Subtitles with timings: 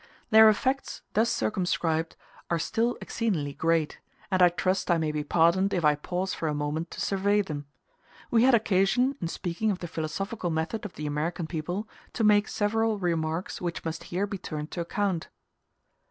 [0.31, 2.15] Their effects, thus circumscribed,
[2.49, 3.99] are still exceedingly great;
[4.31, 7.43] and I trust I may be pardoned if I pause for a moment to survey
[7.43, 7.67] them.
[8.31, 12.47] We had occasion, in speaking of the philosophical method of the American people, to make
[12.47, 15.27] several remarks which must here be turned to account.